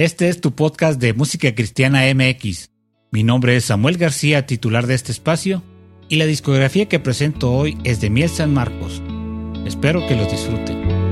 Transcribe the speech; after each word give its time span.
Este 0.00 0.30
es 0.30 0.40
tu 0.40 0.54
podcast 0.54 0.98
de 0.98 1.12
Música 1.12 1.54
Cristiana 1.54 2.04
MX. 2.14 2.70
Mi 3.10 3.22
nombre 3.22 3.54
es 3.54 3.66
Samuel 3.66 3.98
García, 3.98 4.46
titular 4.46 4.86
de 4.86 4.94
este 4.94 5.12
espacio, 5.12 5.62
y 6.08 6.16
la 6.16 6.24
discografía 6.24 6.88
que 6.88 6.98
presento 6.98 7.52
hoy 7.52 7.76
es 7.84 8.00
de 8.00 8.08
Miel 8.08 8.30
San 8.30 8.54
Marcos. 8.54 9.02
Espero 9.66 10.06
que 10.08 10.16
los 10.16 10.30
disfruten. 10.30 11.09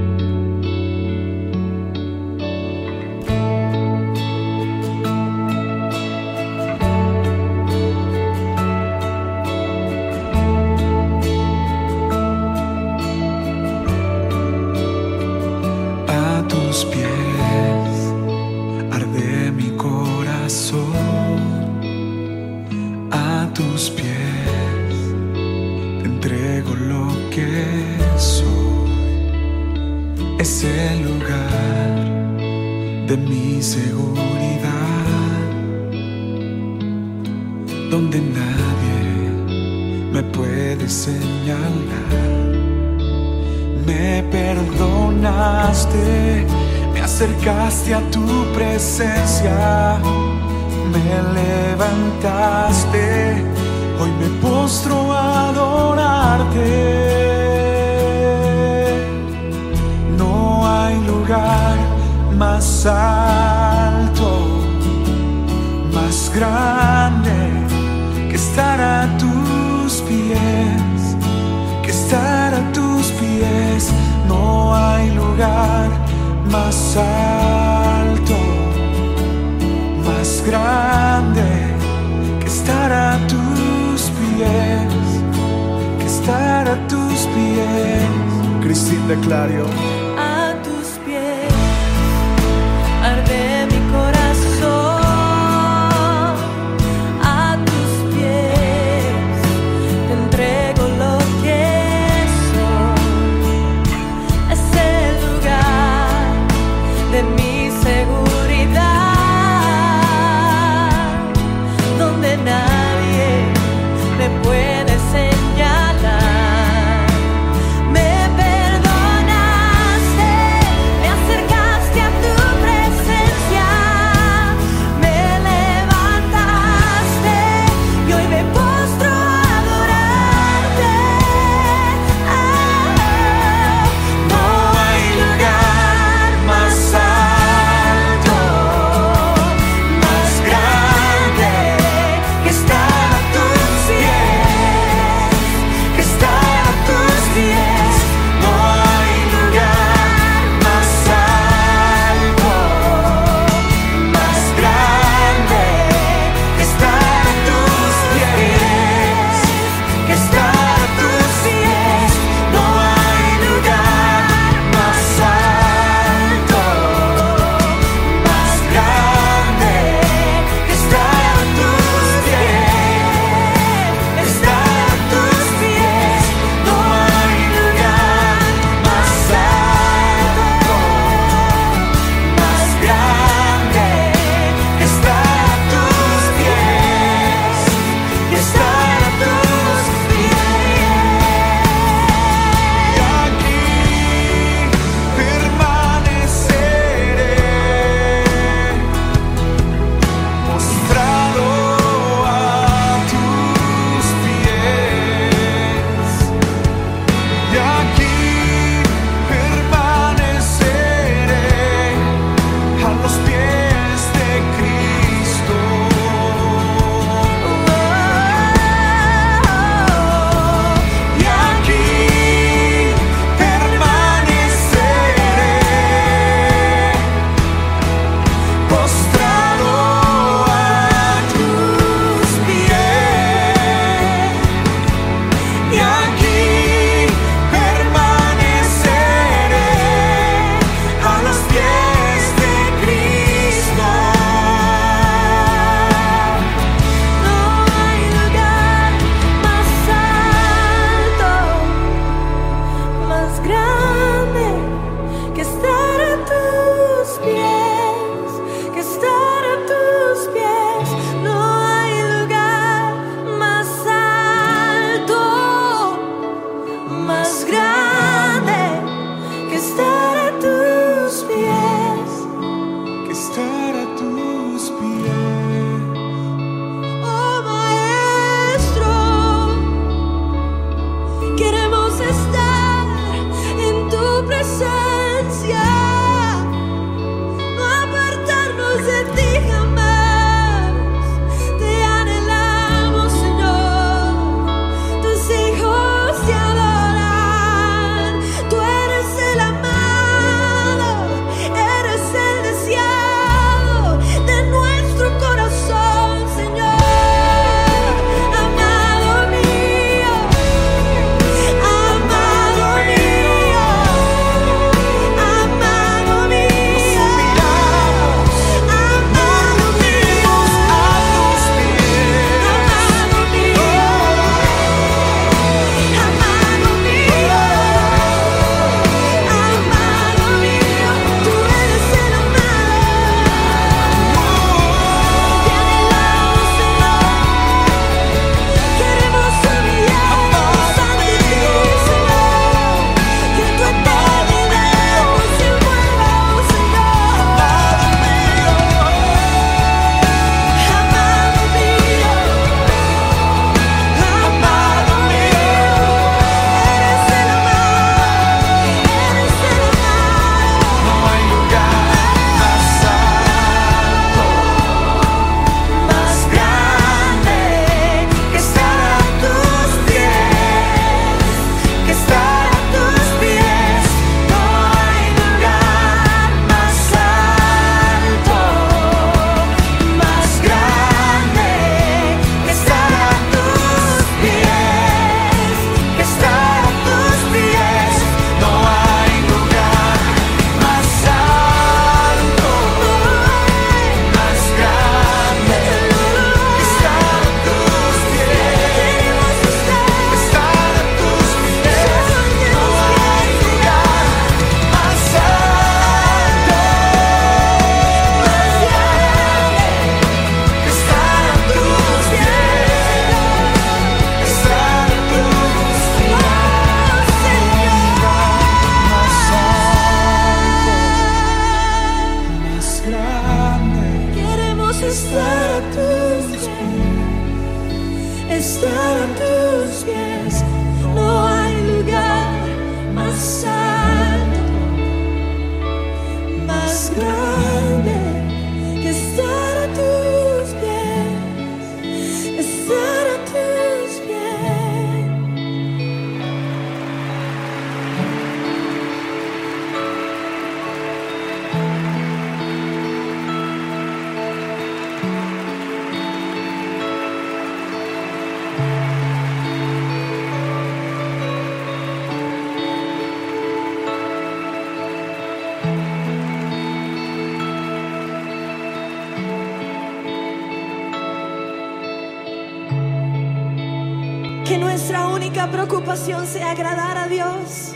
Preocupación 475.50 476.26
sea 476.26 476.50
agradar 476.50 476.96
a 476.98 477.08
Dios, 477.08 477.72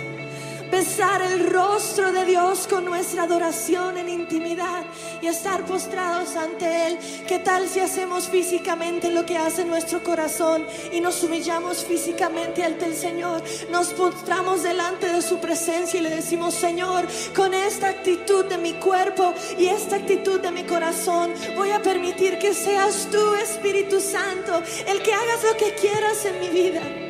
besar 0.70 1.22
el 1.22 1.50
rostro 1.50 2.12
de 2.12 2.24
Dios 2.24 2.66
con 2.68 2.84
nuestra 2.84 3.22
adoración 3.22 3.96
en 3.96 4.08
intimidad 4.08 4.84
y 5.20 5.26
estar 5.26 5.64
postrados 5.64 6.36
ante 6.36 6.86
Él. 6.86 6.98
¿Qué 7.26 7.38
tal 7.38 7.68
si 7.68 7.80
hacemos 7.80 8.28
físicamente 8.28 9.10
lo 9.10 9.24
que 9.24 9.38
hace 9.38 9.64
nuestro 9.64 10.02
corazón 10.02 10.66
y 10.92 11.00
nos 11.00 11.22
humillamos 11.22 11.84
físicamente 11.84 12.62
ante 12.64 12.86
el 12.86 12.94
Señor? 12.94 13.42
Nos 13.70 13.88
postramos 13.94 14.62
delante 14.62 15.08
de 15.08 15.22
su 15.22 15.38
presencia 15.38 15.98
y 16.00 16.02
le 16.02 16.10
decimos, 16.10 16.54
Señor, 16.54 17.06
con 17.34 17.54
esta 17.54 17.88
actitud 17.88 18.44
de 18.46 18.58
mi 18.58 18.74
cuerpo 18.74 19.34
y 19.58 19.66
esta 19.66 19.96
actitud 19.96 20.40
de 20.40 20.50
mi 20.50 20.64
corazón, 20.64 21.32
voy 21.56 21.70
a 21.70 21.82
permitir 21.82 22.38
que 22.38 22.54
seas 22.54 23.08
tú, 23.10 23.34
Espíritu 23.34 24.00
Santo, 24.00 24.62
el 24.86 25.02
que 25.02 25.14
hagas 25.14 25.44
lo 25.44 25.56
que 25.56 25.74
quieras 25.74 26.24
en 26.26 26.40
mi 26.40 26.48
vida. 26.48 27.01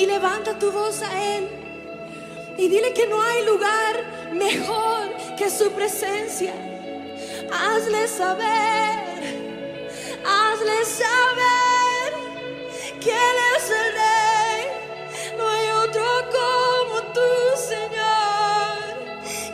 Y 0.00 0.06
levanta 0.06 0.58
tu 0.58 0.72
voz 0.72 1.02
a 1.02 1.36
Él 1.36 1.46
y 2.56 2.68
dile 2.68 2.94
que 2.94 3.06
no 3.06 3.20
hay 3.20 3.44
lugar 3.44 4.32
mejor 4.32 5.14
que 5.36 5.50
su 5.50 5.70
presencia. 5.72 6.54
Hazle 7.52 8.08
saber, 8.08 9.08
hazle 10.24 10.84
saber 10.86 12.10
que 12.98 13.10
Él 13.10 13.36
es 13.56 13.70
el 13.80 13.92
Rey. 14.00 15.36
No 15.36 15.46
hay 15.46 15.68
otro 15.84 16.06
como 16.38 17.02
tú, 17.12 17.30
Señor. 17.68 18.78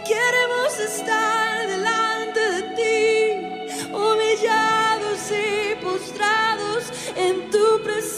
Queremos 0.07 0.79
estar 0.79 1.67
delante 1.67 2.41
de 2.53 2.63
ti, 2.79 3.93
humillados 3.93 5.23
y 5.33 5.75
postrados 5.85 6.85
en 7.17 7.51
tu 7.51 7.83
presencia. 7.83 8.16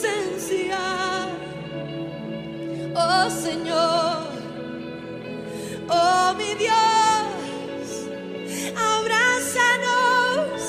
Oh 3.00 3.30
Señor. 3.30 4.26
Oh 5.88 6.34
mi 6.36 6.54
Dios, 6.56 8.08
abrázanos. 8.74 10.60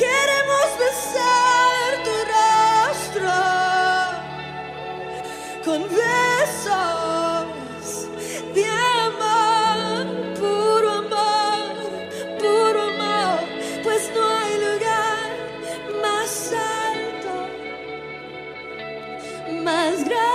Queremos 0.00 0.68
besar 0.84 1.88
tu 2.06 2.14
rostro 2.34 3.36
con 5.64 5.80
besos 6.00 7.46
de 8.52 8.66
amor, 9.06 10.02
puro 10.40 10.90
amor, 11.04 11.62
puro 12.40 12.80
amor, 12.92 13.38
pues 13.84 14.02
no 14.16 14.22
hay 14.38 14.54
lugar 14.66 15.28
más 16.02 16.52
alto, 16.52 17.32
más 19.62 19.94
grande 20.04 20.29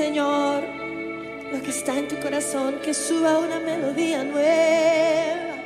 Señor 0.00 0.62
lo 1.52 1.60
que 1.60 1.68
está 1.68 1.98
en 1.98 2.08
tu 2.08 2.16
corazón, 2.20 2.80
que 2.82 2.94
suba 2.94 3.38
una 3.38 3.60
melodía 3.60 4.24
nueva, 4.24 5.56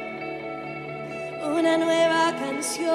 una 1.56 1.78
nueva 1.78 2.34
canción. 2.42 2.90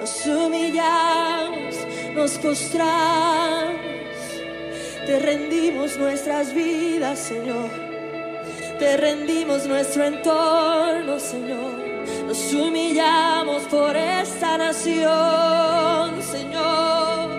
Nos 0.00 0.26
humillamos, 0.26 1.76
nos 2.16 2.38
postramos, 2.38 3.76
te 5.06 5.20
rendimos 5.20 5.96
nuestras 5.98 6.52
vidas, 6.52 7.20
Señor. 7.20 7.70
Te 8.80 8.96
rendimos 8.96 9.64
nuestro 9.64 10.06
entorno, 10.06 11.20
Señor. 11.20 11.85
Nos 12.36 12.52
humillamos 12.52 13.62
por 13.62 13.96
esta 13.96 14.58
nación, 14.58 16.22
Señor. 16.22 17.30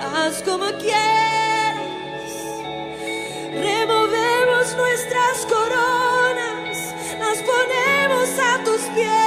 Haz 0.00 0.42
como 0.42 0.64
quieras. 0.78 1.76
Removemos 3.52 4.74
nuestras 4.74 5.44
coronas, 5.46 6.94
las 7.18 7.42
ponemos 7.42 8.28
a 8.38 8.64
tus 8.64 8.80
pies. 8.94 9.19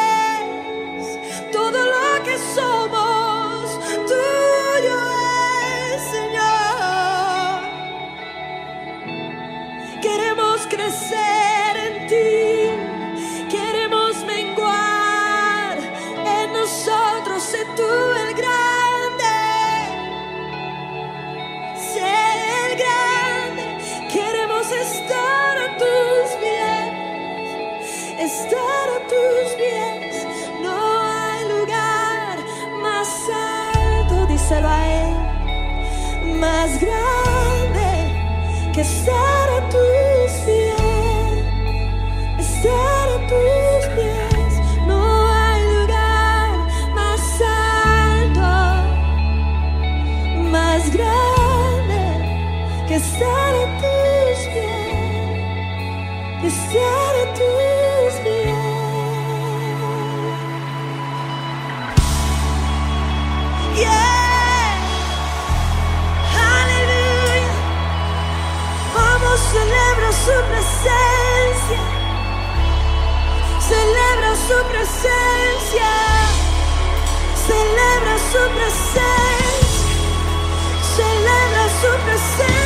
Más 36.43 36.77
grande 36.77 37.91
que 38.73 38.81
estar 38.81 39.42
su 70.25 70.31
presencia. 70.31 71.81
Celebra 73.67 74.31
su 74.47 74.57
presencia. 74.71 75.91
Celebra 77.45 78.15
su 78.31 78.41
presencia. 78.55 79.03
Celebra 80.95 81.65
su 81.81 81.91
presencia. 82.05 82.62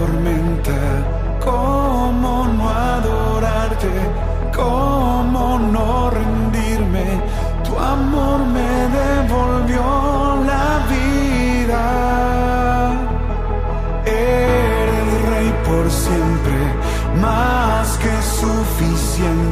tormenta. 0.00 0.78
¿Cómo 1.44 2.32
no 2.56 2.64
adorarte? 2.68 3.92
¿Cómo 4.62 5.58
no 5.74 6.10
rendirme? 6.10 7.06
Tu 7.66 7.72
amor 7.78 8.38
me 8.56 8.72
devolvió 9.00 9.84
la 10.52 10.68
vida. 10.94 11.84
Eres 14.06 15.10
rey 15.32 15.50
por 15.66 15.84
siempre, 15.90 16.58
más 17.26 17.86
que 18.02 18.14
suficiente 18.40 19.49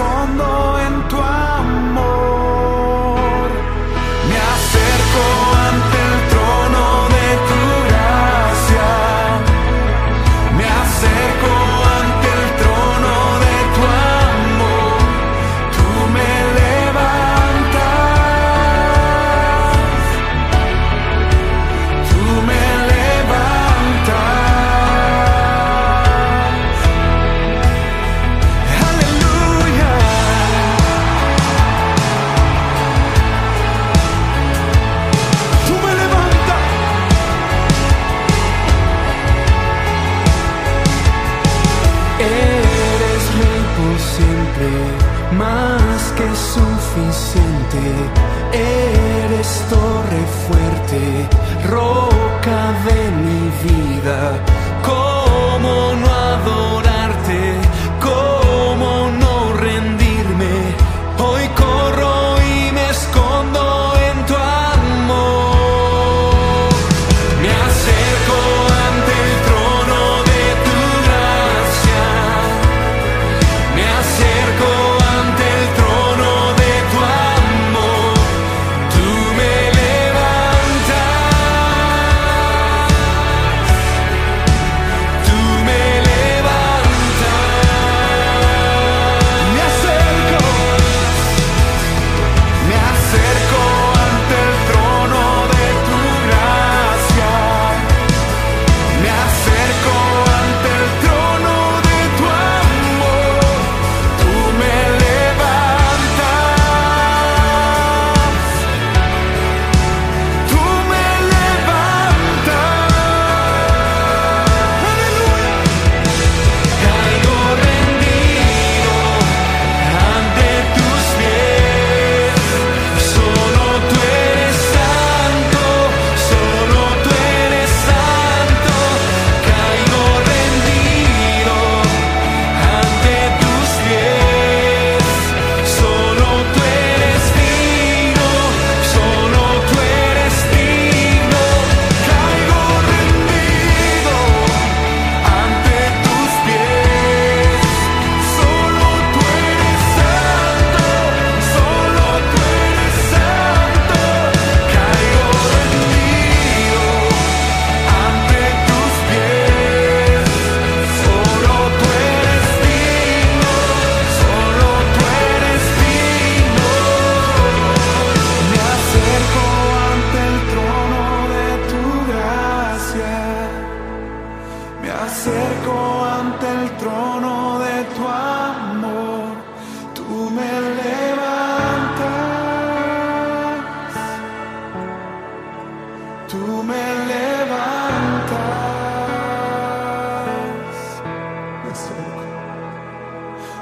cuando 0.00 0.59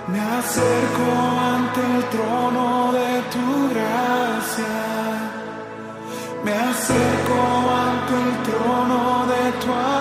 Me 0.08 0.18
acerco 0.20 1.06
ante 1.54 1.80
el 1.80 2.04
trono 2.08 2.92
de 2.92 3.22
tu 3.32 3.68
gracia. 3.74 4.76
Me 6.44 6.52
acerco 6.52 7.38
ante 7.86 8.14
el 8.14 8.42
trono 8.42 9.26
de 9.26 9.52
tu 9.60 9.70
amor. 9.72 9.97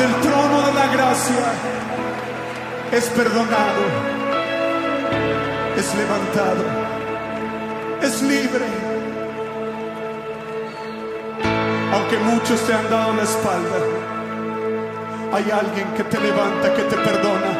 del 0.00 0.14
trono 0.22 0.62
de 0.66 0.72
la 0.72 0.86
gracia 0.86 1.46
es 2.90 3.04
perdonado, 3.10 3.82
es 5.76 5.94
levantado, 5.94 6.64
es 8.00 8.22
libre. 8.22 8.64
Aunque 11.92 12.16
muchos 12.18 12.60
te 12.66 12.72
han 12.72 12.88
dado 12.88 13.12
la 13.12 13.24
espalda, 13.24 13.80
hay 15.34 15.50
alguien 15.50 15.88
que 15.96 16.04
te 16.04 16.18
levanta, 16.18 16.74
que 16.74 16.82
te 16.84 16.96
perdona. 16.96 17.52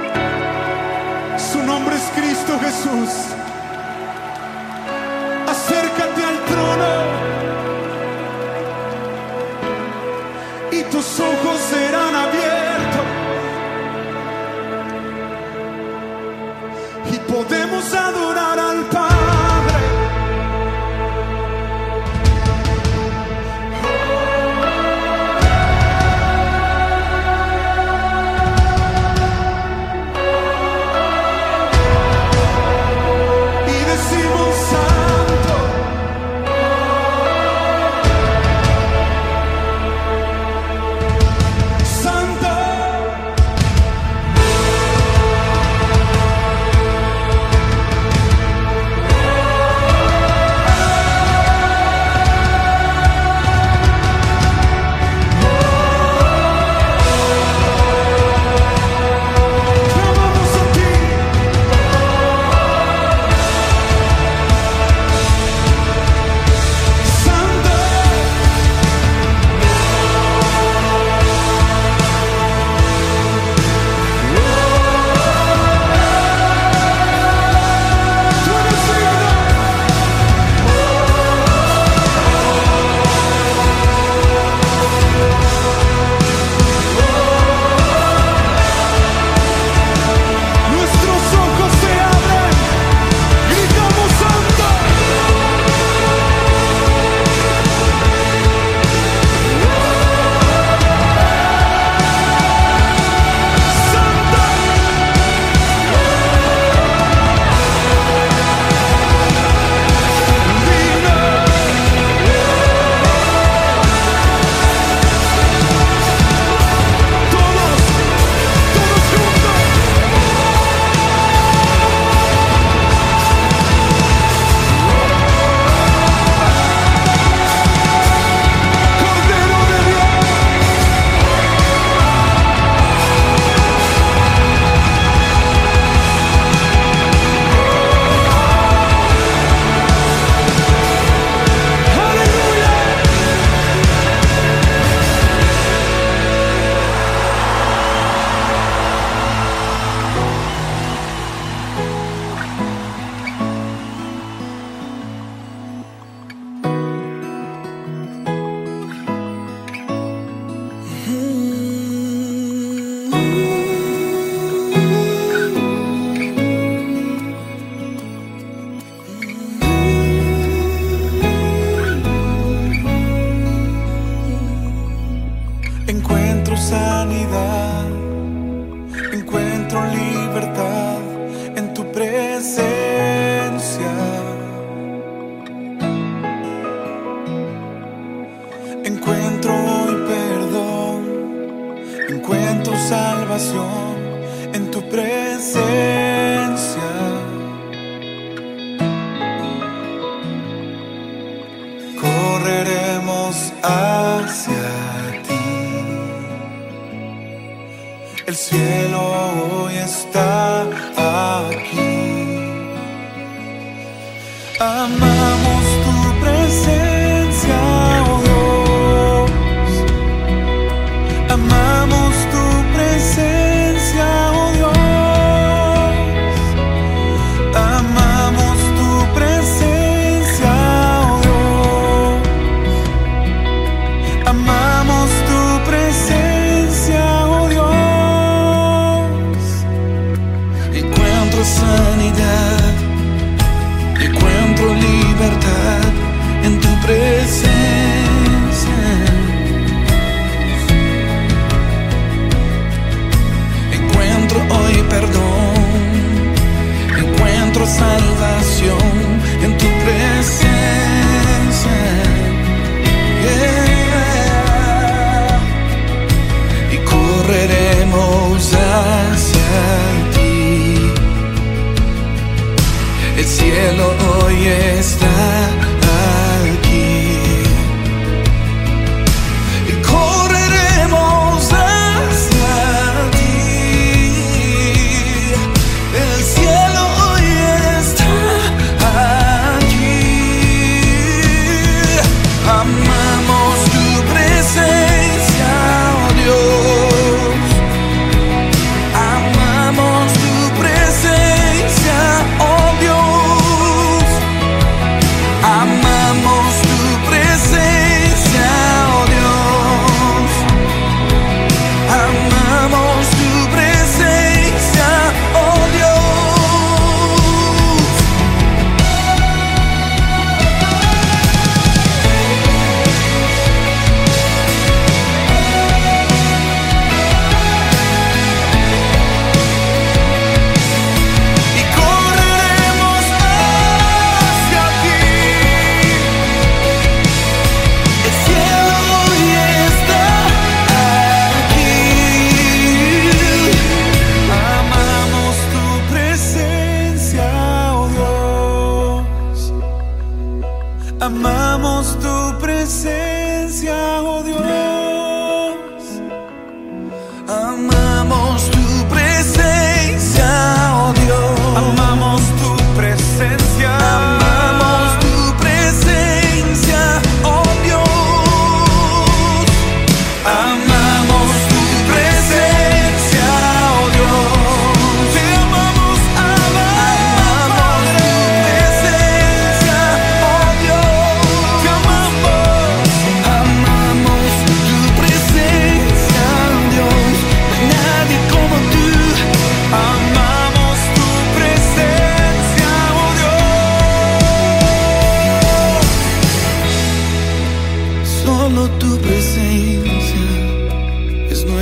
Su 1.36 1.62
nombre 1.62 1.94
es 1.94 2.04
Cristo 2.16 2.58
Jesús. 2.58 3.49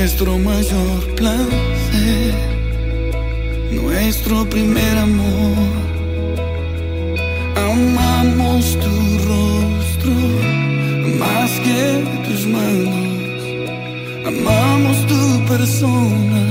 nuestro 0.09 0.38
mayor 0.38 1.14
placer, 1.16 2.35
nuestro 3.71 4.49
primer 4.49 4.97
amor. 4.97 5.55
Amamos 7.55 8.79
tu 8.85 8.94
rostro 9.29 10.14
más 11.23 11.51
que 11.61 11.83
tus 12.27 12.47
manos, 12.47 13.38
amamos 14.31 14.97
tu 15.12 15.44
persona 15.44 16.42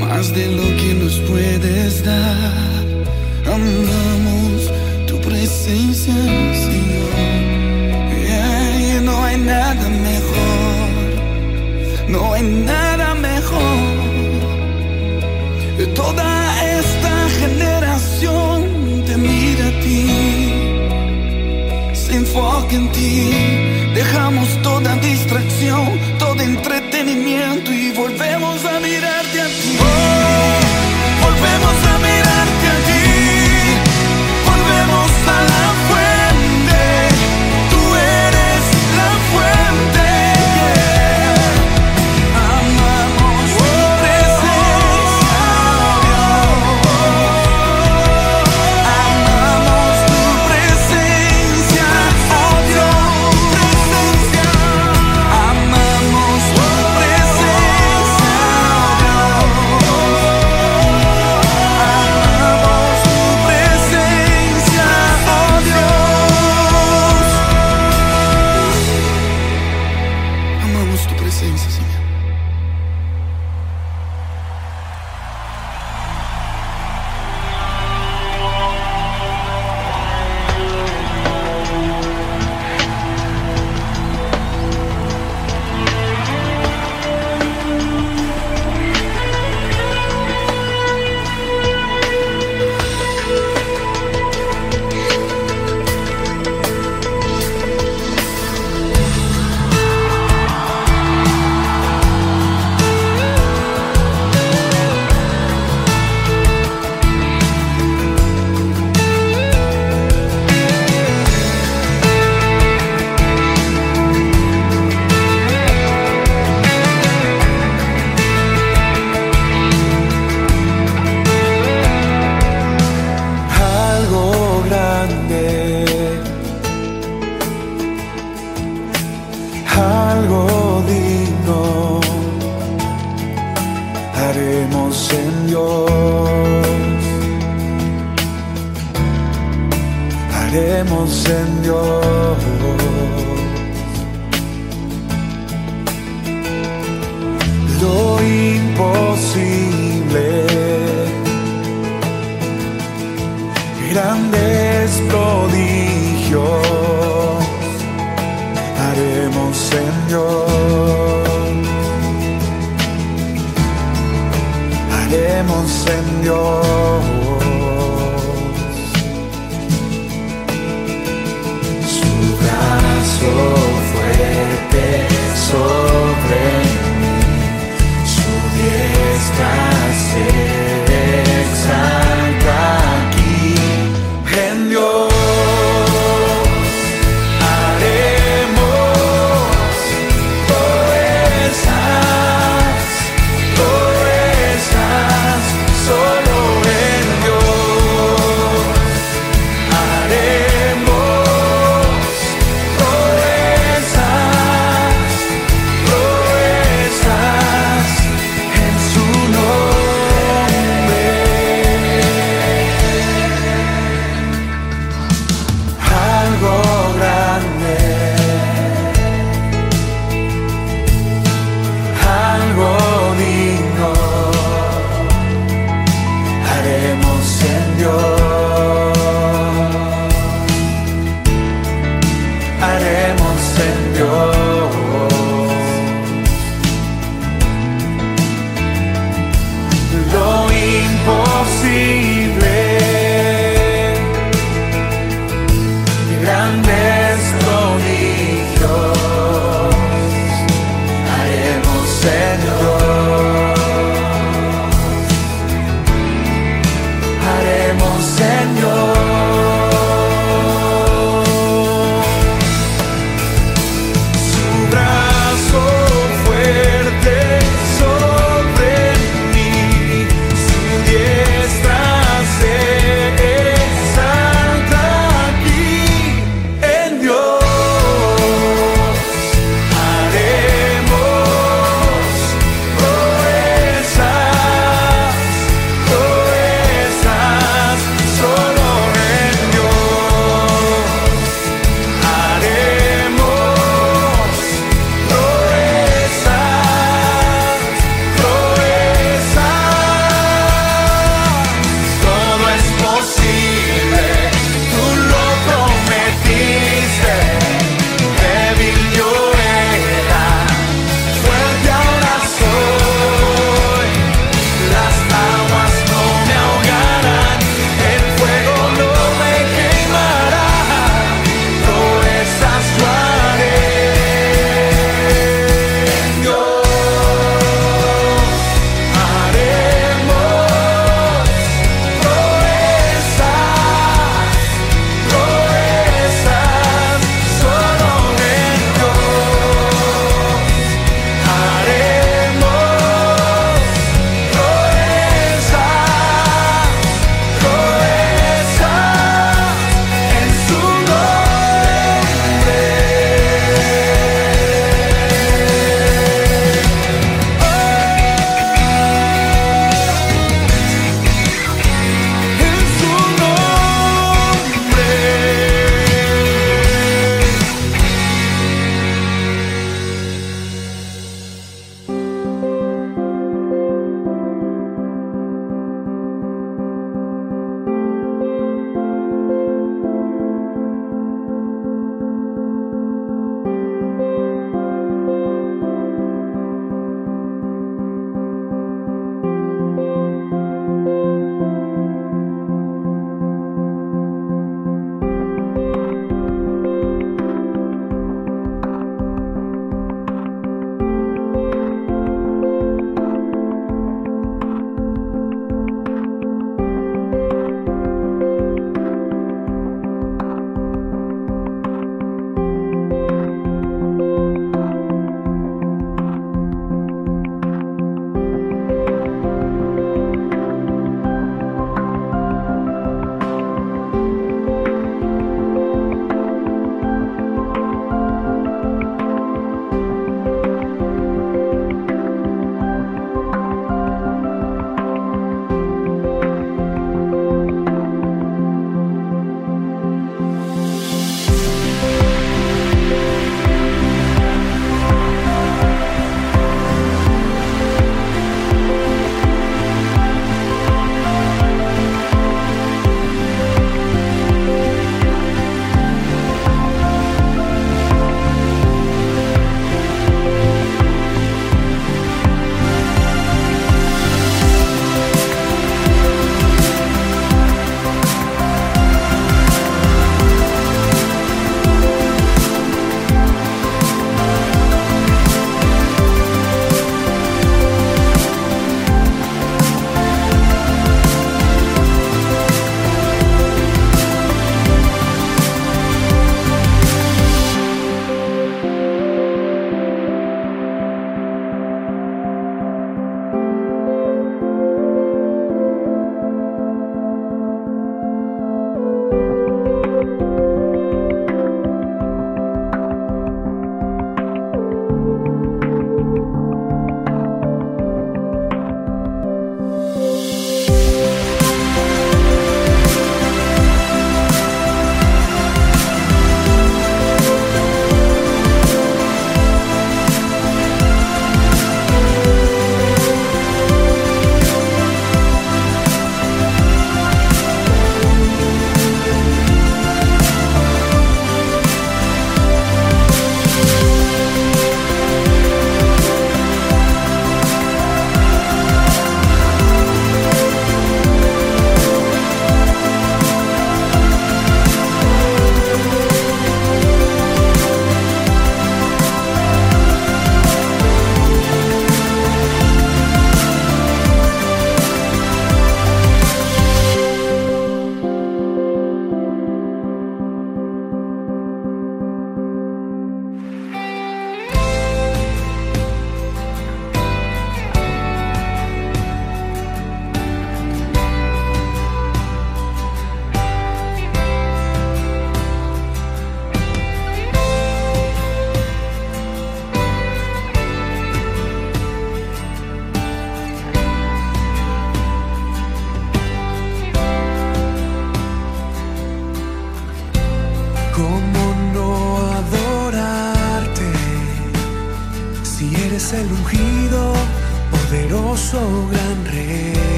más 0.00 0.34
de 0.34 0.46
lo 0.58 0.66
que 0.80 0.94
nos 1.00 1.20
puedes 1.20 2.02
dar. 2.04 2.84
Amamos 3.46 4.72
tu 5.06 5.20
presencia, 5.20 6.14
Señor, 6.66 7.12
E 8.10 8.96
y 8.96 9.04
no 9.04 9.24
hay 9.24 9.36
nada 9.38 9.88
mejor. 9.88 10.88
No 12.08 12.32
hay 12.32 12.42
nada 12.42 12.87
en 22.70 22.88
ti. 22.92 23.30
Dejamos 23.94 24.48
toda 24.62 24.94
distracción, 24.96 25.98
todo 26.18 26.40
entretenimiento 26.40 27.72
y 27.72 27.90
volvemos 27.92 28.64
a 28.64 28.80
mirar. 28.80 29.17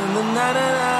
And 0.00 0.16
the 0.16 0.22
na 0.22 0.52
na 0.56 0.66
na 0.78 0.99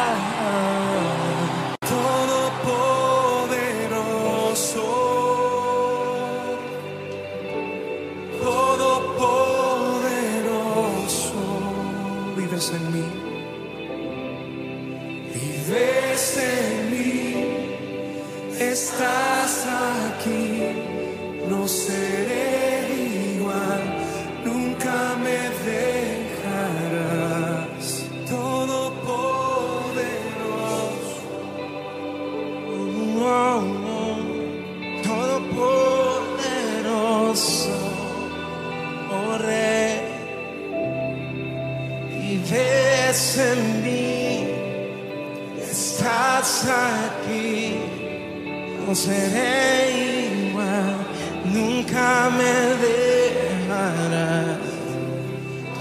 no 48.90 48.96
seré 48.96 50.48
igual, 50.48 50.96
nunca 51.44 52.28
me 52.36 52.52
dejarás, 52.86 54.58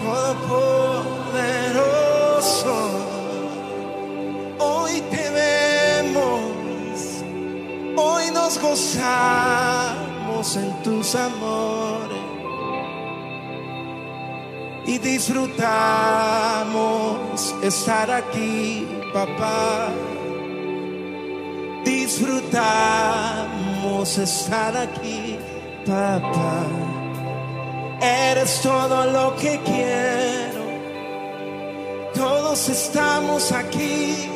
Todopoderoso, 0.03 2.76
hoy 4.60 5.01
te 5.10 5.30
vemos. 5.32 6.41
Hoy 7.97 8.30
nos 8.32 8.62
gozamos 8.62 10.55
en 10.55 10.72
tus 10.84 11.16
amores 11.16 12.20
y 14.86 14.99
disfrutamos 14.99 17.55
estar 17.64 18.12
aquí, 18.12 18.88
papá. 19.12 19.89
Disfrutamos 22.50 24.18
estar 24.18 24.76
aquí, 24.76 25.38
papá. 25.86 26.66
Eres 28.02 28.62
todo 28.62 29.06
lo 29.06 29.36
que 29.36 29.60
quiero. 29.64 30.64
Todos 32.16 32.70
estamos 32.70 33.52
aquí 33.52 34.30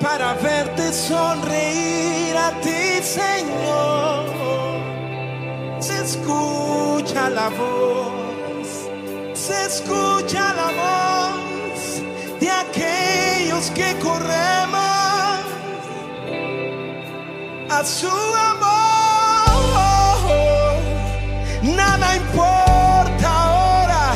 para 0.00 0.34
verte 0.34 0.92
sonreír 0.92 2.36
a 2.36 2.52
ti, 2.60 3.02
Señor. 3.02 4.26
Se 5.80 5.98
escucha 6.04 7.28
la 7.28 7.48
voz, 7.48 8.68
se 9.34 9.66
escucha 9.66 10.54
la 10.54 10.70
voz 10.80 12.02
de 12.40 12.48
aquellos 12.50 13.70
que 13.72 13.98
corremos 13.98 14.75
a 17.68 17.84
su 17.84 18.08
amor. 18.08 18.66
Nada 21.62 22.16
importa 22.16 23.28
ahora 23.44 24.12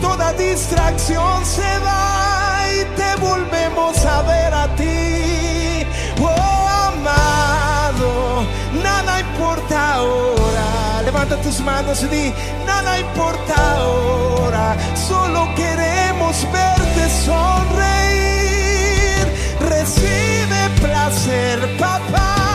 toda 0.00 0.32
distracción 0.32 1.44
se 1.44 1.78
va 1.80 2.64
y 2.72 2.84
te 2.96 3.16
volvemos 3.20 4.04
a 4.04 4.22
ver 4.22 4.54
a 4.54 4.68
ti. 4.76 5.86
Oh, 6.20 6.68
amado, 6.88 8.46
nada 8.82 9.20
importa 9.20 9.94
ahora. 9.94 11.02
Levanta 11.04 11.36
tus 11.42 11.60
manos 11.60 12.02
y 12.04 12.08
di, 12.08 12.34
nada 12.66 12.98
importa 13.00 13.54
ahora. 13.76 14.76
Solo 14.94 15.48
queremos 15.54 16.46
verte 16.52 17.10
sonreír. 17.24 17.66
Recibe 19.68 20.70
placer, 20.80 21.76
papá. 21.78 22.45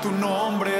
tu 0.00 0.10
nombre. 0.12 0.77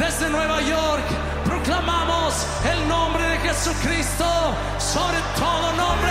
desde 0.00 0.30
Nueva 0.30 0.62
York, 0.62 1.04
proclamamos 1.44 2.46
el 2.64 2.88
nombre 2.88 3.22
de 3.22 3.38
Jesucristo 3.40 4.24
sobre 4.78 5.18
todo 5.38 5.72
nombre. 5.74 6.10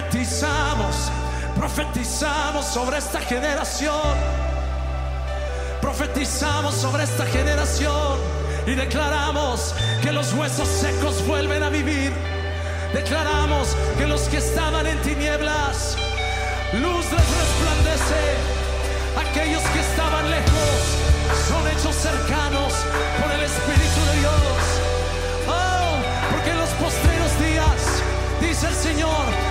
Profetizamos, 0.00 1.10
profetizamos 1.54 2.64
sobre 2.64 2.96
esta 2.96 3.20
generación. 3.20 4.16
Profetizamos 5.82 6.74
sobre 6.74 7.04
esta 7.04 7.26
generación 7.26 8.18
y 8.66 8.76
declaramos 8.76 9.74
que 10.02 10.10
los 10.10 10.32
huesos 10.32 10.66
secos 10.68 11.24
vuelven 11.26 11.62
a 11.62 11.68
vivir. 11.68 12.12
Declaramos 12.94 13.76
que 13.98 14.06
los 14.06 14.22
que 14.22 14.38
estaban 14.38 14.86
en 14.86 14.98
tinieblas, 15.02 15.96
luz 16.72 17.04
les 17.12 17.26
resplandece. 17.42 18.22
Aquellos 19.28 19.62
que 19.62 19.80
estaban 19.80 20.30
lejos 20.30 20.80
son 21.46 21.68
hechos 21.68 21.94
cercanos 21.94 22.72
por 23.20 23.30
el 23.32 23.42
Espíritu 23.42 24.00
de 24.06 24.18
Dios. 24.20 24.62
Oh, 25.46 26.32
porque 26.32 26.50
en 26.52 26.58
los 26.58 26.70
postreros 26.70 27.38
días, 27.38 28.02
dice 28.40 28.66
el 28.66 28.74
Señor, 28.74 29.49